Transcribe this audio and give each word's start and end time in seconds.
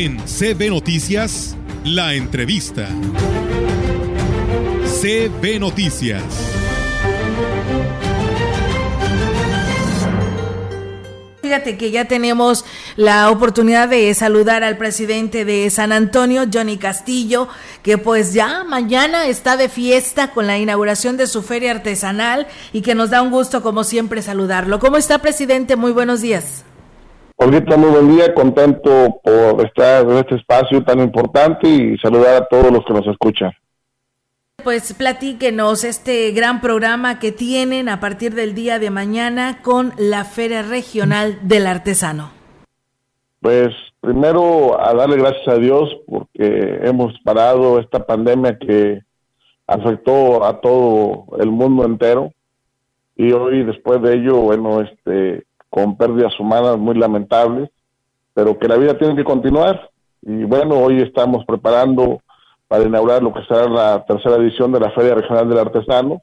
En 0.00 0.16
CB 0.16 0.70
Noticias, 0.70 1.56
la 1.82 2.14
entrevista. 2.14 2.86
CB 4.84 5.58
Noticias. 5.58 6.22
Fíjate 11.42 11.76
que 11.76 11.90
ya 11.90 12.04
tenemos 12.04 12.64
la 12.94 13.28
oportunidad 13.32 13.88
de 13.88 14.14
saludar 14.14 14.62
al 14.62 14.78
presidente 14.78 15.44
de 15.44 15.68
San 15.68 15.90
Antonio, 15.90 16.44
Johnny 16.52 16.76
Castillo, 16.76 17.48
que 17.82 17.98
pues 17.98 18.32
ya 18.32 18.62
mañana 18.62 19.26
está 19.26 19.56
de 19.56 19.68
fiesta 19.68 20.30
con 20.30 20.46
la 20.46 20.58
inauguración 20.58 21.16
de 21.16 21.26
su 21.26 21.42
feria 21.42 21.72
artesanal 21.72 22.46
y 22.72 22.82
que 22.82 22.94
nos 22.94 23.10
da 23.10 23.20
un 23.20 23.32
gusto 23.32 23.62
como 23.64 23.82
siempre 23.82 24.22
saludarlo. 24.22 24.78
¿Cómo 24.78 24.96
está, 24.96 25.18
presidente? 25.18 25.74
Muy 25.74 25.90
buenos 25.90 26.20
días. 26.20 26.62
Olguita, 27.40 27.76
muy 27.76 27.90
buen 27.90 28.08
día, 28.16 28.34
contento 28.34 29.20
por 29.22 29.64
estar 29.64 30.04
en 30.04 30.16
este 30.16 30.34
espacio 30.34 30.82
tan 30.82 30.98
importante 30.98 31.68
y 31.68 31.96
saludar 31.98 32.42
a 32.42 32.46
todos 32.46 32.72
los 32.72 32.84
que 32.84 32.92
nos 32.92 33.06
escuchan. 33.06 33.52
Pues 34.64 34.92
platíquenos 34.92 35.84
este 35.84 36.32
gran 36.32 36.60
programa 36.60 37.20
que 37.20 37.30
tienen 37.30 37.88
a 37.88 38.00
partir 38.00 38.34
del 38.34 38.56
día 38.56 38.80
de 38.80 38.90
mañana 38.90 39.62
con 39.62 39.92
la 39.98 40.24
Feria 40.24 40.62
Regional 40.62 41.38
del 41.42 41.68
Artesano. 41.68 42.32
Pues 43.40 43.68
primero 44.00 44.76
a 44.84 44.92
darle 44.94 45.18
gracias 45.18 45.46
a 45.46 45.60
Dios 45.60 45.96
porque 46.08 46.80
hemos 46.82 47.14
parado 47.20 47.78
esta 47.78 48.04
pandemia 48.04 48.58
que 48.58 49.00
afectó 49.68 50.44
a 50.44 50.60
todo 50.60 51.26
el 51.38 51.52
mundo 51.52 51.84
entero 51.84 52.32
y 53.14 53.30
hoy 53.30 53.62
después 53.62 54.02
de 54.02 54.16
ello, 54.16 54.38
bueno, 54.38 54.80
este 54.80 55.46
con 55.70 55.96
pérdidas 55.96 56.38
humanas 56.38 56.78
muy 56.78 56.96
lamentables, 56.96 57.70
pero 58.34 58.58
que 58.58 58.68
la 58.68 58.76
vida 58.76 58.96
tiene 58.98 59.16
que 59.16 59.24
continuar 59.24 59.90
y 60.22 60.44
bueno, 60.44 60.78
hoy 60.78 61.00
estamos 61.00 61.44
preparando 61.44 62.20
para 62.66 62.84
inaugurar 62.84 63.22
lo 63.22 63.32
que 63.32 63.44
será 63.44 63.68
la 63.68 64.04
tercera 64.04 64.36
edición 64.36 64.72
de 64.72 64.80
la 64.80 64.90
Feria 64.90 65.14
Regional 65.14 65.48
del 65.48 65.58
Artesano, 65.58 66.22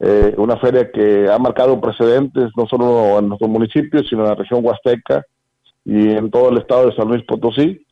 eh, 0.00 0.34
una 0.36 0.56
feria 0.56 0.90
que 0.90 1.30
ha 1.30 1.38
marcado 1.38 1.80
precedentes 1.80 2.50
no 2.56 2.66
solo 2.66 3.18
en 3.18 3.28
nuestro 3.28 3.48
municipio, 3.48 4.02
sino 4.02 4.22
en 4.22 4.28
la 4.30 4.34
región 4.34 4.64
huasteca 4.64 5.24
y 5.84 6.10
en 6.10 6.30
todo 6.30 6.50
el 6.50 6.58
estado 6.58 6.86
de 6.86 6.96
San 6.96 7.08
Luis 7.08 7.22
Potosí. 7.24 7.86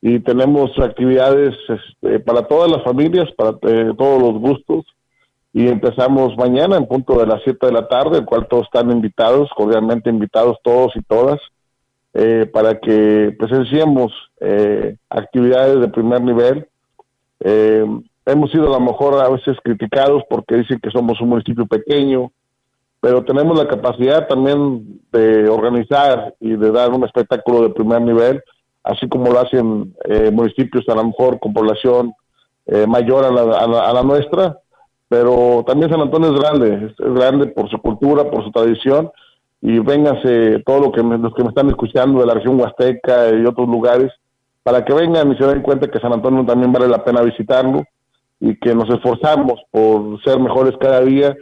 Y 0.00 0.20
tenemos 0.20 0.70
actividades 0.78 1.56
este, 1.68 2.20
para 2.20 2.46
todas 2.46 2.70
las 2.70 2.84
familias, 2.84 3.28
para 3.36 3.50
eh, 3.62 3.92
todos 3.98 4.22
los 4.22 4.40
gustos. 4.40 4.86
Y 5.58 5.66
empezamos 5.66 6.36
mañana 6.36 6.76
en 6.76 6.86
punto 6.86 7.18
de 7.18 7.26
las 7.26 7.42
7 7.42 7.66
de 7.66 7.72
la 7.72 7.88
tarde, 7.88 8.18
el 8.18 8.24
cual 8.24 8.46
todos 8.46 8.66
están 8.66 8.92
invitados, 8.92 9.50
cordialmente 9.56 10.08
invitados 10.08 10.56
todos 10.62 10.94
y 10.94 11.02
todas, 11.02 11.40
eh, 12.14 12.48
para 12.52 12.78
que 12.78 13.34
presenciemos 13.36 14.12
actividades 15.10 15.80
de 15.80 15.88
primer 15.88 16.20
nivel. 16.22 16.68
Eh, 17.40 17.84
hemos 18.24 18.52
sido 18.52 18.68
a 18.68 18.78
lo 18.78 18.84
mejor 18.84 19.20
a 19.20 19.28
veces 19.30 19.56
criticados 19.64 20.22
porque 20.30 20.58
dicen 20.58 20.78
que 20.80 20.92
somos 20.92 21.20
un 21.20 21.30
municipio 21.30 21.66
pequeño, 21.66 22.30
pero 23.00 23.24
tenemos 23.24 23.58
la 23.58 23.66
capacidad 23.66 24.28
también 24.28 25.00
de 25.10 25.48
organizar 25.48 26.34
y 26.38 26.54
de 26.54 26.70
dar 26.70 26.92
un 26.92 27.04
espectáculo 27.04 27.62
de 27.62 27.74
primer 27.74 28.02
nivel, 28.02 28.40
así 28.84 29.08
como 29.08 29.32
lo 29.32 29.40
hacen 29.40 29.92
eh, 30.04 30.30
municipios 30.30 30.88
a 30.88 30.94
lo 30.94 31.04
mejor 31.04 31.40
con 31.40 31.52
población 31.52 32.12
eh, 32.66 32.86
mayor 32.86 33.24
a 33.24 33.30
la, 33.32 33.58
a, 33.58 33.92
la, 33.92 34.02
nuestra, 34.04 34.58
pero 35.08 35.64
también 35.66 35.90
San 35.90 36.00
Antonio 36.00 36.32
es 36.32 36.40
grande, 36.40 36.86
es, 36.86 37.14
grande 37.14 37.46
por 37.46 37.68
su 37.70 37.78
cultura, 37.78 38.30
por 38.30 38.44
su 38.44 38.50
tradición, 38.50 39.10
y 39.60 39.78
vénganse 39.78 40.62
todos 40.64 40.80
lo 40.80 40.92
que 40.92 41.02
los 41.02 41.34
que 41.34 41.42
me 41.42 41.48
están 41.48 41.68
escuchando 41.68 42.20
de 42.20 42.26
la 42.26 42.34
región 42.34 42.60
Huasteca 42.60 43.30
y 43.30 43.44
otros 43.44 43.68
lugares, 43.68 44.12
para 44.62 44.84
que 44.84 44.92
vengan 44.92 45.32
y 45.32 45.36
se 45.36 45.46
den 45.46 45.62
cuenta 45.62 45.88
que 45.88 45.98
San 45.98 46.12
Antonio 46.12 46.44
también 46.44 46.72
vale 46.72 46.88
la 46.88 47.02
pena 47.02 47.22
visitarlo 47.22 47.82
y 48.38 48.54
que 48.56 48.74
nos 48.74 48.88
esforzamos 48.90 49.60
por 49.70 50.22
ser 50.22 50.38
mejores 50.38 50.74
cada 50.78 51.00
día 51.00 51.34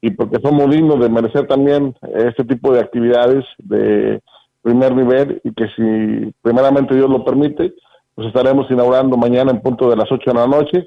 y 0.00 0.10
porque 0.10 0.38
somos 0.42 0.70
dignos 0.70 1.00
de 1.00 1.08
merecer 1.08 1.46
también 1.46 1.96
este 2.14 2.44
tipo 2.44 2.72
de 2.72 2.80
actividades 2.80 3.44
de 3.58 4.20
primer 4.62 4.94
nivel 4.94 5.40
y 5.42 5.52
que 5.54 5.66
si 5.74 6.32
primeramente 6.42 6.94
Dios 6.94 7.08
lo 7.08 7.24
permite, 7.24 7.72
pues 8.14 8.28
estaremos 8.28 8.70
inaugurando 8.70 9.16
mañana 9.16 9.50
en 9.50 9.62
punto 9.62 9.88
de 9.88 9.96
las 9.96 10.10
8 10.10 10.30
de 10.30 10.38
la 10.38 10.46
noche 10.46 10.86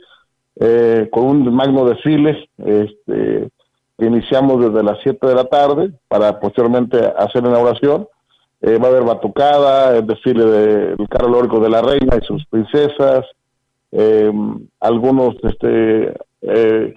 eh, 0.59 1.07
con 1.11 1.25
un 1.25 1.53
magno 1.53 1.85
desfile 1.85 2.49
este, 2.57 3.49
que 3.97 4.05
iniciamos 4.05 4.59
desde 4.61 4.83
las 4.83 4.99
7 5.03 5.25
de 5.25 5.35
la 5.35 5.45
tarde 5.45 5.91
para 6.07 6.39
posteriormente 6.39 6.97
hacer 7.17 7.43
inauguración 7.43 8.07
eh, 8.61 8.77
va 8.77 8.87
a 8.87 8.91
haber 8.91 9.03
batucada, 9.03 9.97
el 9.97 10.05
desfile 10.05 10.45
del 10.45 11.07
carro 11.07 11.29
lórico 11.29 11.61
de 11.61 11.69
la 11.69 11.81
reina 11.81 12.17
y 12.21 12.25
sus 12.25 12.45
princesas, 12.47 13.25
eh, 13.91 14.31
algunos, 14.81 15.35
este, 15.43 16.13
eh, 16.41 16.93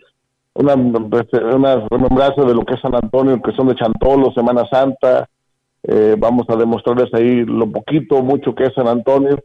una, 0.54 0.74
una 0.74 1.86
remembranza 1.88 2.42
de 2.42 2.54
lo 2.54 2.64
que 2.64 2.74
es 2.74 2.80
San 2.80 2.96
Antonio, 2.96 3.40
que 3.40 3.52
son 3.52 3.68
de 3.68 3.76
Chantolo, 3.76 4.32
Semana 4.32 4.66
Santa. 4.70 5.28
vamos 6.18 6.46
a 6.48 6.56
demostrarles 6.56 7.14
ahí 7.14 7.44
lo 7.44 7.70
poquito, 7.70 8.22
mucho 8.22 8.54
que 8.54 8.64
es 8.64 8.74
San 8.74 8.88
Antonio 8.88 9.38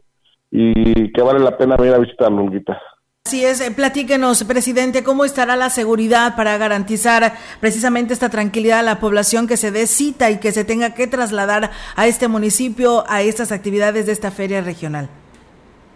y 0.50 1.12
que 1.12 1.22
vale 1.22 1.38
la 1.38 1.56
pena 1.56 1.76
venir 1.76 1.94
a 1.94 1.98
visitarlo, 1.98 2.42
Olguita. 2.42 2.80
Así 3.28 3.44
es, 3.44 3.60
eh, 3.60 3.70
platíquenos, 3.70 4.42
presidente, 4.44 5.04
¿cómo 5.04 5.22
estará 5.26 5.54
la 5.54 5.68
seguridad 5.68 6.34
para 6.34 6.56
garantizar 6.56 7.34
precisamente 7.60 8.14
esta 8.14 8.30
tranquilidad 8.30 8.78
a 8.78 8.82
la 8.82 9.00
población 9.00 9.46
que 9.46 9.58
se 9.58 9.70
dé 9.70 9.86
cita 9.86 10.30
y 10.30 10.38
que 10.38 10.50
se 10.50 10.64
tenga 10.64 10.94
que 10.94 11.06
trasladar 11.06 11.68
a 11.94 12.06
este 12.06 12.26
municipio 12.26 13.04
a 13.06 13.20
estas 13.20 13.52
actividades 13.52 14.06
de 14.06 14.12
esta 14.12 14.30
feria 14.30 14.62
regional? 14.62 15.10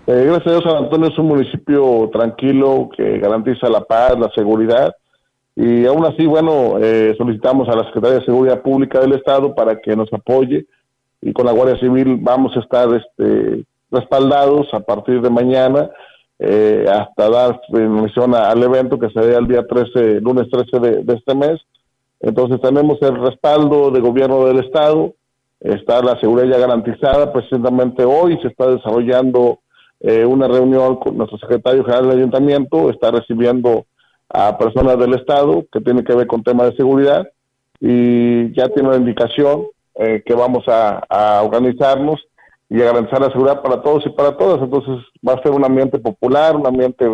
Eh, 0.06 0.25
gracias 0.26 0.47
a 0.47 0.50
Dios, 0.50 0.62
San 0.62 0.84
Antonio 0.84 1.09
es 1.09 1.19
un 1.19 1.28
municipio 1.28 2.10
tranquilo 2.12 2.91
que 2.94 3.19
garantiza 3.19 3.70
la 3.70 3.81
paz, 3.81 4.19
la 4.19 4.31
seguridad. 4.34 4.94
Y 5.56 5.87
aún 5.87 6.04
así, 6.04 6.26
bueno, 6.26 6.75
eh, 6.82 7.14
solicitamos 7.16 7.66
a 7.70 7.76
la 7.76 7.87
Secretaría 7.87 8.19
de 8.19 8.26
Seguridad 8.26 8.60
Pública 8.60 9.00
del 9.00 9.14
Estado 9.14 9.54
para 9.54 9.81
que 9.81 9.97
nos 9.97 10.12
apoye 10.12 10.66
y 11.22 11.32
con 11.32 11.47
la 11.47 11.53
Guardia 11.53 11.81
Civil 11.81 12.19
vamos 12.20 12.54
a 12.59 12.60
estar 12.60 12.91
este, 12.93 13.64
respaldados 13.91 14.69
a 14.75 14.81
partir 14.81 15.22
de 15.22 15.31
mañana 15.31 15.88
eh, 16.44 16.86
hasta 16.91 17.30
dar 17.30 17.60
misión 17.70 18.34
al 18.34 18.60
evento 18.64 18.98
que 18.98 19.10
se 19.10 19.20
el 19.20 19.47
día 19.47 19.64
13, 19.64 20.20
lunes 20.22 20.50
13 20.50 21.04
de, 21.04 21.14
este 21.14 21.36
mes. 21.36 21.60
Entonces 22.19 22.60
tenemos 22.60 23.00
el 23.00 23.16
respaldo 23.16 23.92
del 23.92 24.03
gobierno 24.03 24.44
del 24.47 24.58
estado, 24.64 25.14
está 25.60 26.02
la 26.02 26.19
seguridad 26.19 26.58
garantizada, 26.58 27.32
precisamente 27.32 28.04
hoy 28.04 28.41
se 28.42 28.48
está 28.48 28.69
desarrollando 28.69 29.60
eh, 30.00 30.25
una 30.25 30.48
reunión 30.48 30.97
con 30.97 31.16
nuestro 31.16 31.38
secretario 31.38 31.84
general 31.84 32.08
del 32.08 32.19
ayuntamiento, 32.19 32.91
está 32.91 33.12
recibiendo 33.12 33.86
a 34.28 34.58
personas 34.58 34.98
del 34.98 35.14
estado 35.14 35.64
que 35.72 35.81
tiene 35.81 36.02
que 36.02 36.16
ver 36.16 36.26
con 36.26 36.42
temas 36.42 36.70
de 36.70 36.76
seguridad. 36.76 37.28
Y 37.78 38.52
ya 38.52 38.69
tiene 38.69 38.88
una 38.88 38.98
indicación 38.98 39.66
eh, 39.94 40.25
que 40.26 40.34
vamos 40.34 40.64
a 40.66 41.41
organizarnos 41.44 42.20
y 42.72 42.78
garantizar 42.78 43.20
la 43.20 43.30
seguridad 43.30 43.60
para 43.60 43.82
todos 43.82 44.04
y 44.06 44.08
para 44.08 44.34
todas. 44.34 44.62
Entonces 44.62 45.04
va 45.26 45.34
a 45.34 45.42
ser 45.42 45.52
un 45.52 45.62
ambiente 45.62 45.98
popular, 45.98 46.56
un 46.56 46.66
ambiente 46.66 47.04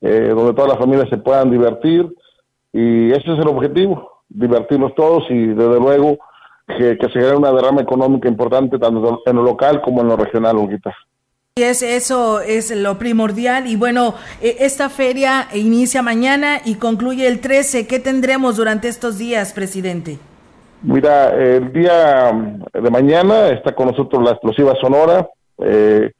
eh, 0.00 0.32
donde 0.34 0.52
todas 0.52 0.70
las 0.70 0.78
familias 0.78 1.08
se 1.08 1.16
puedan 1.16 1.48
divertir 1.48 2.12
y 2.72 3.12
ese 3.12 3.32
es 3.32 3.38
el 3.38 3.46
objetivo, 3.46 4.22
divertirnos 4.28 4.96
todos 4.96 5.22
y 5.30 5.46
desde 5.46 5.78
luego 5.78 6.18
que, 6.66 6.98
se 7.00 7.08
genere 7.08 7.36
una 7.36 7.52
derrama 7.52 7.82
económica 7.82 8.28
importante 8.28 8.80
tanto 8.80 9.22
en 9.24 9.36
lo 9.36 9.44
local 9.44 9.80
como 9.80 10.00
en 10.00 10.08
lo 10.08 10.16
regional, 10.16 10.56
Y 11.54 11.62
es, 11.62 11.82
eso 11.82 12.40
es 12.40 12.74
lo 12.74 12.98
primordial. 12.98 13.68
Y 13.68 13.76
bueno, 13.76 14.14
eh, 14.42 14.56
esta 14.58 14.90
feria 14.90 15.46
inicia 15.54 16.02
mañana 16.02 16.60
y 16.64 16.74
concluye 16.74 17.28
el 17.28 17.40
13. 17.40 17.86
¿Qué 17.86 18.00
tendremos 18.00 18.56
durante 18.56 18.88
estos 18.88 19.18
días, 19.18 19.52
presidente? 19.52 20.18
Mira, 20.86 21.30
el 21.30 21.72
día 21.72 22.30
de 22.72 22.90
mañana 22.92 23.48
está 23.48 23.74
con 23.74 23.88
nosotros 23.88 24.22
la 24.22 24.30
explosiva 24.30 24.72
Sonora. 24.80 25.28
Eh, 25.58 26.12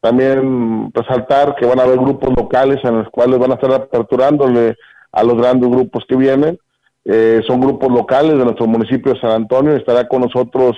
también 0.00 0.90
resaltar 0.94 1.54
que 1.56 1.66
van 1.66 1.78
a 1.78 1.82
haber 1.82 1.98
grupos 1.98 2.32
locales 2.34 2.78
en 2.84 3.00
los 3.00 3.10
cuales 3.10 3.38
van 3.38 3.50
a 3.50 3.56
estar 3.56 3.70
aperturándole 3.74 4.76
a 5.12 5.22
los 5.22 5.36
grandes 5.36 5.68
grupos 5.68 6.06
que 6.08 6.16
vienen. 6.16 6.58
Eh, 7.04 7.42
son 7.46 7.60
grupos 7.60 7.92
locales 7.92 8.38
de 8.38 8.44
nuestro 8.44 8.66
municipio 8.66 9.12
de 9.12 9.20
San 9.20 9.32
Antonio. 9.32 9.76
Estará 9.76 10.08
con 10.08 10.22
nosotros 10.22 10.74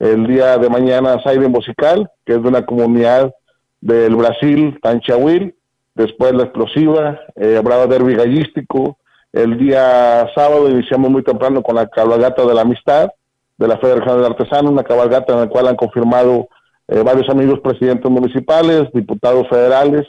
el 0.00 0.26
día 0.26 0.58
de 0.58 0.68
mañana 0.68 1.22
Saide 1.22 1.46
Musical, 1.46 2.10
que 2.26 2.32
es 2.32 2.42
de 2.42 2.48
una 2.48 2.66
comunidad 2.66 3.32
del 3.80 4.16
Brasil, 4.16 4.80
Tanchahuil. 4.82 5.54
Después 5.94 6.32
la 6.32 6.42
explosiva, 6.42 7.20
eh, 7.36 7.56
habrá 7.56 7.86
derbi 7.86 8.16
gallístico, 8.16 8.98
el 9.32 9.58
día 9.58 10.28
sábado 10.34 10.68
iniciamos 10.68 11.10
muy 11.10 11.22
temprano 11.22 11.62
con 11.62 11.76
la 11.76 11.86
cabalgata 11.86 12.44
de 12.44 12.54
la 12.54 12.62
amistad 12.62 13.10
de 13.58 13.68
la 13.68 13.78
Federación 13.78 14.16
del 14.16 14.32
Artesano, 14.32 14.70
una 14.70 14.82
cabalgata 14.82 15.34
en 15.34 15.40
la 15.40 15.48
cual 15.48 15.68
han 15.68 15.76
confirmado 15.76 16.48
eh, 16.88 17.02
varios 17.04 17.28
amigos 17.28 17.60
presidentes 17.60 18.10
municipales, 18.10 18.88
diputados 18.92 19.46
federales 19.48 20.08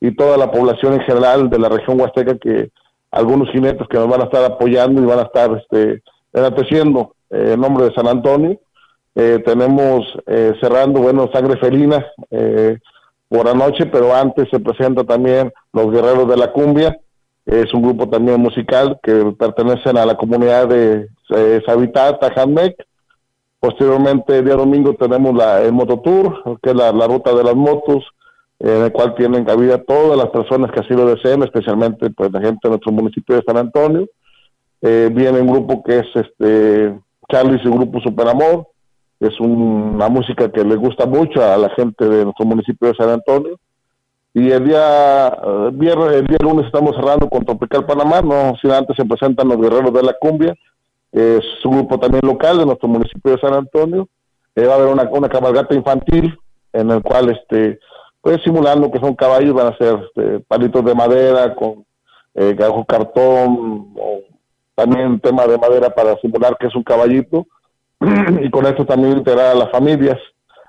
y 0.00 0.14
toda 0.14 0.36
la 0.36 0.50
población 0.50 0.94
en 0.94 1.00
general 1.00 1.48
de 1.48 1.58
la 1.58 1.68
región 1.68 1.98
huasteca 1.98 2.36
que 2.36 2.70
algunos 3.10 3.50
jinetes 3.50 3.86
que 3.88 3.96
nos 3.96 4.08
van 4.08 4.22
a 4.22 4.24
estar 4.24 4.44
apoyando 4.44 5.00
y 5.00 5.06
van 5.06 5.20
a 5.20 5.22
estar 5.22 5.50
este, 5.56 6.02
enalteciendo 6.32 7.14
eh, 7.30 7.56
nombre 7.56 7.86
de 7.86 7.94
San 7.94 8.06
Antonio. 8.06 8.58
Eh, 9.14 9.42
tenemos 9.44 10.04
cerrando, 10.60 11.00
bueno, 11.00 11.28
sangre 11.32 11.56
felina, 11.58 12.06
por 13.28 13.46
la 13.46 13.54
noche, 13.54 13.86
pero 13.86 14.14
antes 14.14 14.48
se 14.50 14.60
presenta 14.60 15.02
también 15.02 15.52
Los 15.72 15.90
Guerreros 15.90 16.28
de 16.28 16.36
la 16.36 16.52
Cumbia, 16.52 16.96
es 17.48 17.72
un 17.72 17.80
grupo 17.80 18.06
también 18.10 18.38
musical 18.40 19.00
que 19.02 19.34
pertenecen 19.38 19.96
a 19.96 20.04
la 20.04 20.16
comunidad 20.16 20.68
de 20.68 21.08
eh, 21.30 21.62
Tajamec. 22.20 22.86
Posteriormente, 23.58 24.38
el 24.38 24.44
día 24.44 24.54
domingo, 24.54 24.94
tenemos 24.94 25.34
la, 25.34 25.62
el 25.62 25.72
Mototour, 25.72 26.58
que 26.62 26.70
es 26.70 26.76
la, 26.76 26.92
ruta 26.92 27.34
de 27.34 27.42
las 27.42 27.56
motos, 27.56 28.04
en 28.58 28.82
el 28.84 28.92
cual 28.92 29.14
tienen 29.14 29.46
cabida 29.46 29.82
todas 29.82 30.18
las 30.18 30.28
personas 30.28 30.70
que 30.72 30.80
así 30.80 30.92
lo 30.92 31.06
deseen, 31.06 31.42
especialmente 31.42 32.10
pues 32.10 32.30
la 32.30 32.40
gente 32.40 32.60
de 32.64 32.68
nuestro 32.68 32.92
municipio 32.92 33.36
de 33.36 33.42
San 33.42 33.56
Antonio. 33.56 34.06
Eh, 34.82 35.08
viene 35.10 35.40
un 35.40 35.48
grupo 35.48 35.82
que 35.82 36.00
es 36.00 36.06
este 36.14 37.00
Charlie 37.30 37.62
su 37.62 37.72
grupo 37.72 37.98
Super 38.00 38.28
Amor, 38.28 38.68
es 39.20 39.40
una 39.40 40.08
música 40.08 40.52
que 40.52 40.62
le 40.64 40.76
gusta 40.76 41.06
mucho 41.06 41.42
a 41.42 41.56
la 41.56 41.70
gente 41.70 42.04
de 42.04 42.24
nuestro 42.24 42.44
municipio 42.44 42.88
de 42.88 42.94
San 42.94 43.08
Antonio. 43.08 43.58
Y 44.38 44.52
el 44.52 44.64
día 44.64 45.28
eh, 45.28 45.70
viernes, 45.72 46.12
el 46.12 46.26
día 46.28 46.38
lunes 46.40 46.66
estamos 46.66 46.94
cerrando 46.94 47.28
con 47.28 47.44
Tropical 47.44 47.84
Panamá, 47.84 48.22
no 48.22 48.54
si 48.62 48.70
antes 48.70 48.94
se 48.96 49.04
presentan 49.04 49.48
los 49.48 49.58
guerreros 49.60 49.92
de 49.92 50.02
la 50.04 50.12
cumbia, 50.12 50.54
es 51.10 51.44
un 51.64 51.78
grupo 51.78 51.98
también 51.98 52.20
local 52.24 52.58
de 52.58 52.66
nuestro 52.66 52.88
municipio 52.88 53.32
de 53.32 53.40
San 53.40 53.54
Antonio. 53.54 54.08
Eh, 54.54 54.64
va 54.64 54.74
a 54.74 54.76
haber 54.76 54.92
una, 54.92 55.02
una 55.10 55.28
cabalgata 55.28 55.74
infantil 55.74 56.38
en 56.72 56.90
el 56.90 57.02
cual 57.02 57.30
este 57.30 57.80
pues 58.20 58.40
simulando 58.44 58.92
que 58.92 59.00
son 59.00 59.14
caballos 59.14 59.54
van 59.54 59.72
a 59.72 59.76
ser 59.76 59.98
este, 60.06 60.40
palitos 60.40 60.84
de 60.84 60.94
madera 60.94 61.54
con 61.56 61.84
eh, 62.34 62.56
cartón 62.86 63.92
o 63.96 64.20
también 64.76 65.18
tema 65.18 65.46
de 65.48 65.58
madera 65.58 65.90
para 65.90 66.16
simular 66.20 66.56
que 66.58 66.68
es 66.68 66.74
un 66.76 66.84
caballito 66.84 67.46
y 68.40 68.50
con 68.50 68.66
esto 68.66 68.86
también 68.86 69.18
integrar 69.18 69.46
a 69.46 69.54
las 69.54 69.70
familias. 69.72 70.18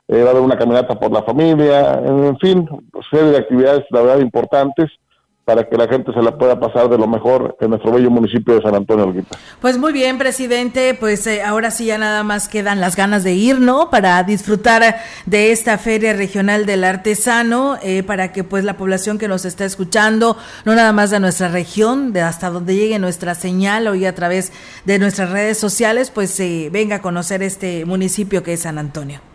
Eh, 0.10 0.24
va 0.24 0.30
a 0.30 0.32
haber 0.32 0.42
una 0.42 0.58
caminata 0.58 1.00
por 1.00 1.12
la 1.12 1.22
familia, 1.22 2.02
en 2.04 2.38
fin, 2.40 2.68
serie 3.12 3.30
de 3.30 3.38
actividades, 3.38 3.86
la 3.92 4.02
verdad, 4.02 4.20
importantes 4.20 4.90
para 5.50 5.68
que 5.68 5.78
la 5.78 5.88
gente 5.88 6.14
se 6.14 6.22
la 6.22 6.38
pueda 6.38 6.60
pasar 6.60 6.90
de 6.90 6.98
lo 6.98 7.08
mejor 7.08 7.58
en 7.60 7.72
nuestro 7.72 7.92
bello 7.92 8.12
municipio 8.12 8.54
de 8.54 8.62
San 8.62 8.76
Antonio 8.76 9.06
Olguita. 9.06 9.36
Pues 9.60 9.80
muy 9.80 9.94
bien, 9.94 10.20
presidente, 10.20 10.94
pues 10.94 11.26
eh, 11.26 11.42
ahora 11.42 11.72
sí 11.72 11.86
ya 11.86 11.98
nada 11.98 12.22
más 12.24 12.48
quedan 12.48 12.80
las 12.80 12.96
ganas 12.96 13.24
de 13.24 13.34
ir, 13.34 13.60
¿no? 13.60 13.90
Para 13.90 14.22
disfrutar 14.22 14.98
de 15.26 15.52
esta 15.52 15.80
feria 15.80 16.14
regional 16.14 16.68
del 16.68 16.84
artesano, 16.84 17.78
eh, 17.82 18.04
para 18.04 18.32
que 18.32 18.44
pues 18.44 18.64
la 18.64 18.78
población 18.78 19.18
que 19.18 19.28
nos 19.28 19.44
está 19.44 19.66
escuchando, 19.66 20.38
no 20.66 20.76
nada 20.76 20.92
más 20.92 21.10
de 21.10 21.20
nuestra 21.20 21.48
región, 21.48 22.14
de 22.14 22.22
hasta 22.22 22.52
donde 22.52 22.76
llegue 22.76 23.00
nuestra 23.00 23.34
señal 23.34 23.88
o 23.88 24.08
a 24.08 24.14
través 24.14 24.54
de 24.86 25.00
nuestras 25.00 25.32
redes 25.32 25.58
sociales, 25.58 26.12
pues 26.12 26.40
eh, 26.40 26.70
venga 26.72 26.98
a 26.98 27.02
conocer 27.02 27.42
este 27.42 27.86
municipio 27.86 28.44
que 28.44 28.54
es 28.54 28.60
San 28.60 28.78
Antonio. 28.78 29.29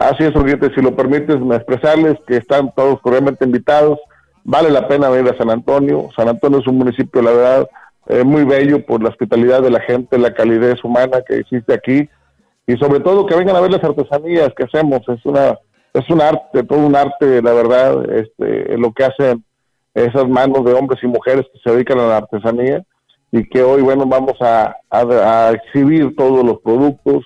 Así 0.00 0.24
es, 0.24 0.34
Olguita, 0.34 0.68
si 0.74 0.80
lo 0.80 0.96
permites, 0.96 1.36
expresarles 1.36 2.16
que 2.26 2.38
están 2.38 2.72
todos 2.74 3.00
cordialmente 3.00 3.44
invitados 3.44 3.98
Vale 4.44 4.70
la 4.70 4.88
pena 4.88 5.10
venir 5.10 5.32
a 5.32 5.36
San 5.36 5.50
Antonio. 5.50 6.08
San 6.16 6.28
Antonio 6.28 6.60
es 6.60 6.66
un 6.66 6.78
municipio, 6.78 7.20
la 7.22 7.30
verdad, 7.30 7.68
eh, 8.06 8.24
muy 8.24 8.44
bello 8.44 8.84
por 8.84 9.02
la 9.02 9.10
hospitalidad 9.10 9.62
de 9.62 9.70
la 9.70 9.80
gente, 9.80 10.18
la 10.18 10.32
calidez 10.32 10.82
humana 10.82 11.22
que 11.26 11.36
existe 11.36 11.74
aquí 11.74 12.08
y 12.66 12.76
sobre 12.76 13.00
todo 13.00 13.26
que 13.26 13.36
vengan 13.36 13.56
a 13.56 13.60
ver 13.60 13.70
las 13.70 13.84
artesanías 13.84 14.50
que 14.56 14.64
hacemos. 14.64 15.00
Es 15.08 15.24
una 15.24 15.58
es 15.92 16.08
un 16.08 16.20
arte, 16.20 16.62
todo 16.62 16.78
un 16.78 16.94
arte, 16.94 17.42
la 17.42 17.52
verdad, 17.52 18.10
este, 18.12 18.78
lo 18.78 18.92
que 18.92 19.04
hacen 19.04 19.44
esas 19.92 20.28
manos 20.28 20.64
de 20.64 20.72
hombres 20.72 21.02
y 21.02 21.08
mujeres 21.08 21.46
que 21.52 21.58
se 21.62 21.74
dedican 21.74 21.98
a 21.98 22.06
la 22.06 22.16
artesanía 22.18 22.82
y 23.32 23.48
que 23.48 23.62
hoy, 23.62 23.82
bueno, 23.82 24.06
vamos 24.06 24.36
a 24.40 25.52
exhibir 25.52 26.14
todos 26.16 26.44
los 26.44 26.60
productos 26.60 27.24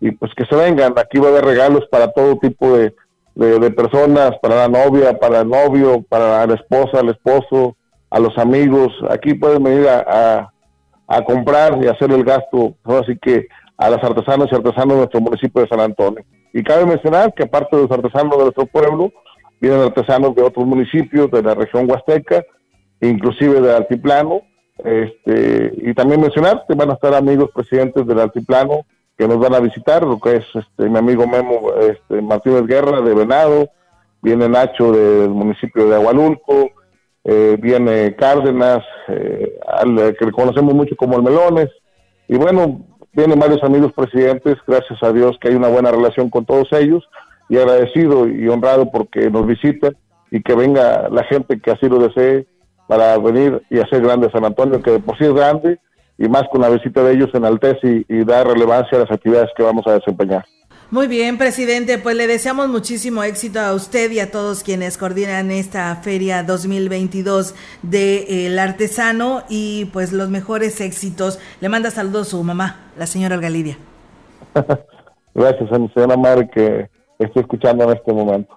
y 0.00 0.10
pues 0.12 0.32
que 0.36 0.44
se 0.46 0.56
vengan. 0.56 0.94
Aquí 0.96 1.18
va 1.18 1.28
a 1.28 1.30
haber 1.30 1.44
regalos 1.44 1.86
para 1.90 2.12
todo 2.12 2.36
tipo 2.38 2.76
de, 2.76 2.94
de, 3.34 3.70
personas, 3.70 4.32
para 4.40 4.56
la 4.56 4.68
novia, 4.68 5.18
para 5.18 5.40
el 5.40 5.48
novio, 5.48 6.02
para 6.08 6.46
la 6.46 6.54
esposa, 6.54 7.00
el 7.00 7.10
esposo, 7.10 7.76
a 8.10 8.18
los 8.18 8.36
amigos. 8.38 8.92
Aquí 9.10 9.34
pueden 9.34 9.62
venir 9.62 9.88
a, 9.88 10.50
a, 11.08 11.24
comprar 11.24 11.82
y 11.82 11.88
hacer 11.88 12.12
el 12.12 12.24
gasto, 12.24 12.74
así 12.84 13.16
que 13.20 13.48
a 13.76 13.90
las 13.90 14.02
artesanas 14.02 14.48
y 14.50 14.54
artesanos 14.54 14.94
de 14.94 14.98
nuestro 14.98 15.20
municipio 15.20 15.62
de 15.62 15.68
San 15.68 15.80
Antonio. 15.80 16.24
Y 16.52 16.62
cabe 16.62 16.86
mencionar 16.86 17.34
que 17.34 17.44
aparte 17.44 17.76
de 17.76 17.82
los 17.82 17.90
artesanos 17.90 18.36
de 18.36 18.44
nuestro 18.44 18.66
pueblo, 18.66 19.12
vienen 19.60 19.80
artesanos 19.80 20.34
de 20.34 20.42
otros 20.42 20.66
municipios 20.66 21.30
de 21.30 21.42
la 21.42 21.54
región 21.54 21.90
huasteca, 21.90 22.44
inclusive 23.00 23.60
del 23.60 23.74
altiplano, 23.74 24.42
este, 24.78 25.72
y 25.76 25.94
también 25.94 26.20
mencionar 26.20 26.64
que 26.68 26.74
van 26.74 26.90
a 26.90 26.94
estar 26.94 27.14
amigos 27.14 27.50
presidentes 27.54 28.06
del 28.06 28.20
altiplano, 28.20 28.84
que 29.16 29.28
nos 29.28 29.38
van 29.38 29.54
a 29.54 29.60
visitar, 29.60 30.04
lo 30.04 30.18
que 30.18 30.36
es 30.36 30.44
este, 30.54 30.88
mi 30.88 30.98
amigo 30.98 31.26
Memo 31.26 31.72
este, 31.80 32.20
Martínez 32.20 32.66
Guerra 32.66 33.00
de 33.00 33.14
Venado, 33.14 33.68
viene 34.22 34.48
Nacho 34.48 34.92
del 34.92 35.30
municipio 35.30 35.88
de 35.88 35.96
Agualulco, 35.96 36.70
eh, 37.24 37.56
viene 37.60 38.16
Cárdenas, 38.16 38.84
eh, 39.08 39.58
al, 39.66 40.16
que 40.18 40.30
conocemos 40.32 40.74
mucho 40.74 40.96
como 40.96 41.16
el 41.16 41.22
Melones, 41.22 41.70
y 42.28 42.36
bueno, 42.36 42.84
vienen 43.12 43.38
varios 43.38 43.62
amigos 43.62 43.92
presidentes, 43.92 44.56
gracias 44.66 45.02
a 45.02 45.12
Dios 45.12 45.36
que 45.40 45.48
hay 45.48 45.54
una 45.54 45.68
buena 45.68 45.90
relación 45.90 46.28
con 46.28 46.44
todos 46.44 46.72
ellos, 46.72 47.08
y 47.48 47.58
agradecido 47.58 48.26
y 48.26 48.48
honrado 48.48 48.90
porque 48.90 49.30
nos 49.30 49.46
visiten 49.46 49.96
y 50.30 50.42
que 50.42 50.54
venga 50.54 51.08
la 51.10 51.24
gente 51.24 51.60
que 51.60 51.70
así 51.70 51.88
lo 51.88 51.98
desee 51.98 52.46
para 52.88 53.16
venir 53.18 53.62
y 53.70 53.78
hacer 53.78 54.02
grande 54.02 54.30
San 54.30 54.44
Antonio, 54.44 54.82
que 54.82 54.98
por 54.98 55.16
sí 55.16 55.24
es 55.24 55.32
grande, 55.32 55.78
y 56.18 56.28
más 56.28 56.44
con 56.50 56.60
la 56.60 56.68
visita 56.68 57.02
de 57.02 57.14
ellos 57.14 57.30
en 57.34 57.44
Altes 57.44 57.78
y, 57.82 58.04
y 58.08 58.24
dar 58.24 58.46
relevancia 58.46 58.98
a 58.98 59.02
las 59.02 59.10
actividades 59.10 59.50
que 59.56 59.62
vamos 59.62 59.86
a 59.86 59.94
desempeñar. 59.94 60.44
Muy 60.90 61.08
bien, 61.08 61.38
presidente, 61.38 61.98
pues 61.98 62.14
le 62.14 62.26
deseamos 62.26 62.68
muchísimo 62.68 63.24
éxito 63.24 63.58
a 63.58 63.72
usted 63.72 64.12
y 64.12 64.20
a 64.20 64.30
todos 64.30 64.62
quienes 64.62 64.96
coordinan 64.96 65.50
esta 65.50 65.96
feria 65.96 66.44
2022 66.44 67.54
del 67.82 68.56
artesano 68.58 69.42
y 69.48 69.86
pues 69.86 70.12
los 70.12 70.28
mejores 70.28 70.80
éxitos. 70.80 71.40
Le 71.60 71.68
manda 71.68 71.90
saludos 71.90 72.28
a 72.28 72.30
su 72.30 72.44
mamá, 72.44 72.90
la 72.96 73.06
señora 73.06 73.38
Galidia. 73.38 73.76
Gracias 75.34 75.72
a 75.72 75.78
mi 75.80 75.88
señora 75.88 76.16
madre 76.16 76.48
que 76.54 76.88
estoy 77.18 77.42
escuchando 77.42 77.84
en 77.84 77.96
este 77.96 78.12
momento. 78.12 78.56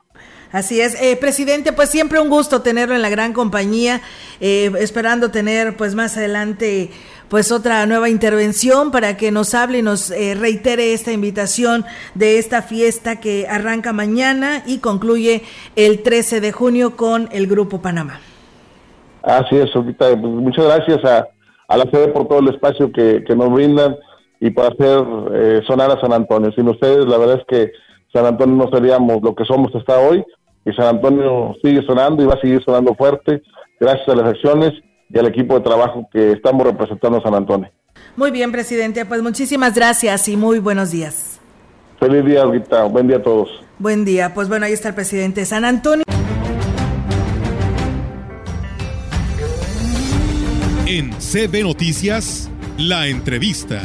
Así 0.51 0.79
es, 0.79 1.01
eh, 1.01 1.17
presidente, 1.17 1.73
pues 1.73 1.89
siempre 1.89 2.19
un 2.19 2.29
gusto 2.29 2.61
tenerlo 2.61 2.95
en 2.95 3.01
la 3.01 3.09
gran 3.09 3.33
compañía, 3.33 4.01
eh, 4.39 4.71
esperando 4.79 5.29
tener 5.29 5.75
pues 5.75 5.93
más 5.93 6.15
adelante 6.15 6.89
pues 7.29 7.51
otra 7.51 7.85
nueva 7.85 8.09
intervención 8.09 8.91
para 8.91 9.17
que 9.17 9.31
nos 9.31 9.53
hable 9.53 9.79
y 9.79 9.81
nos 9.81 10.11
eh, 10.11 10.35
reitere 10.35 10.93
esta 10.93 11.11
invitación 11.11 11.85
de 12.15 12.37
esta 12.37 12.61
fiesta 12.61 13.19
que 13.19 13.47
arranca 13.47 13.93
mañana 13.93 14.63
y 14.65 14.79
concluye 14.79 15.43
el 15.75 16.03
13 16.03 16.41
de 16.41 16.51
junio 16.51 16.95
con 16.95 17.29
el 17.31 17.47
Grupo 17.47 17.81
Panamá. 17.81 18.19
Así 19.23 19.57
es, 19.57 19.75
ahorita, 19.75 20.09
pues, 20.09 20.33
muchas 20.33 20.65
gracias 20.65 21.03
a, 21.03 21.27
la 21.75 21.83
sede 21.91 22.07
por 22.09 22.27
todo 22.27 22.39
el 22.39 22.47
espacio 22.47 22.91
que, 22.91 23.23
nos 23.35 23.51
brindan 23.51 23.97
y 24.39 24.49
por 24.51 24.65
hacer 24.71 25.03
eh, 25.33 25.61
sonar 25.67 25.91
a 25.91 25.99
San 25.99 26.13
Antonio. 26.13 26.51
Sin 26.53 26.69
ustedes, 26.69 27.05
la 27.05 27.17
verdad 27.17 27.39
es 27.39 27.45
que 27.47 27.71
San 28.13 28.25
Antonio 28.25 28.55
no 28.55 28.71
seríamos 28.71 29.21
lo 29.21 29.35
que 29.35 29.43
somos 29.43 29.75
hasta 29.75 29.99
hoy 29.99 30.23
y 30.65 30.71
San 30.73 30.95
Antonio 30.95 31.55
sigue 31.61 31.81
sonando 31.85 32.23
y 32.23 32.25
va 32.25 32.35
a 32.35 32.41
seguir 32.41 32.63
sonando 32.63 32.93
fuerte 32.95 33.41
gracias 33.79 34.07
a 34.07 34.15
las 34.15 34.29
acciones 34.29 34.73
y 35.09 35.17
al 35.17 35.27
equipo 35.27 35.55
de 35.55 35.61
trabajo 35.61 36.07
que 36.11 36.33
estamos 36.33 36.65
representando 36.65 37.17
a 37.19 37.21
San 37.21 37.33
Antonio. 37.33 37.69
Muy 38.15 38.31
bien, 38.31 38.51
presidente, 38.51 39.05
pues 39.05 39.21
muchísimas 39.21 39.75
gracias 39.75 40.27
y 40.27 40.37
muy 40.37 40.59
buenos 40.59 40.91
días. 40.91 41.39
Feliz 41.99 42.25
día, 42.25 42.45
Rita. 42.45 42.83
Buen 42.83 43.07
día 43.07 43.17
a 43.17 43.21
todos. 43.21 43.49
Buen 43.79 44.05
día. 44.05 44.33
Pues 44.33 44.47
bueno, 44.47 44.65
ahí 44.65 44.73
está 44.73 44.89
el 44.89 44.95
presidente 44.95 45.41
de 45.41 45.45
San 45.45 45.65
Antonio. 45.65 46.03
En 50.85 51.11
CB 51.11 51.63
Noticias, 51.63 52.49
la 52.77 53.07
entrevista. 53.07 53.81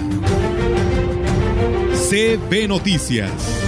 CB 2.11 2.69
Noticias. 2.69 3.62